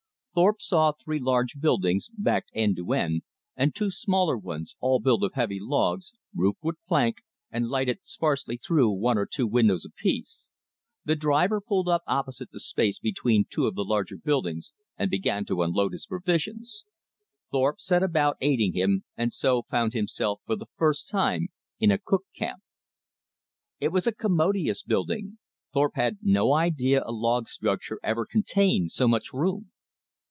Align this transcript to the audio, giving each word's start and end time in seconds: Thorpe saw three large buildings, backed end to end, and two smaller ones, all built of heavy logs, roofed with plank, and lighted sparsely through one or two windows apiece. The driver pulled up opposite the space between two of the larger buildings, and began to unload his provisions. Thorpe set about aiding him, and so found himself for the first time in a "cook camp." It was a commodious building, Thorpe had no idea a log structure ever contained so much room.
Thorpe 0.33 0.61
saw 0.61 0.93
three 0.93 1.19
large 1.19 1.59
buildings, 1.59 2.09
backed 2.17 2.51
end 2.53 2.77
to 2.77 2.93
end, 2.93 3.23
and 3.57 3.75
two 3.75 3.91
smaller 3.91 4.37
ones, 4.37 4.77
all 4.79 5.01
built 5.01 5.23
of 5.25 5.33
heavy 5.33 5.59
logs, 5.59 6.13
roofed 6.33 6.63
with 6.63 6.77
plank, 6.87 7.17
and 7.51 7.67
lighted 7.67 7.99
sparsely 8.03 8.55
through 8.55 8.91
one 8.91 9.17
or 9.17 9.25
two 9.25 9.45
windows 9.45 9.83
apiece. 9.83 10.49
The 11.03 11.17
driver 11.17 11.59
pulled 11.59 11.89
up 11.89 12.03
opposite 12.07 12.49
the 12.51 12.61
space 12.61 12.97
between 12.97 13.43
two 13.49 13.65
of 13.67 13.75
the 13.75 13.83
larger 13.83 14.15
buildings, 14.15 14.71
and 14.97 15.11
began 15.11 15.43
to 15.47 15.61
unload 15.63 15.91
his 15.91 16.05
provisions. 16.05 16.85
Thorpe 17.51 17.81
set 17.81 18.01
about 18.01 18.37
aiding 18.39 18.71
him, 18.71 19.03
and 19.17 19.33
so 19.33 19.63
found 19.63 19.91
himself 19.91 20.39
for 20.45 20.55
the 20.55 20.69
first 20.77 21.09
time 21.09 21.49
in 21.77 21.91
a 21.91 21.97
"cook 21.99 22.23
camp." 22.33 22.63
It 23.81 23.89
was 23.91 24.07
a 24.07 24.13
commodious 24.15 24.81
building, 24.81 25.39
Thorpe 25.73 25.95
had 25.97 26.19
no 26.21 26.53
idea 26.53 27.03
a 27.05 27.11
log 27.11 27.49
structure 27.49 27.99
ever 28.01 28.25
contained 28.25 28.91
so 28.93 29.09
much 29.09 29.33
room. 29.33 29.73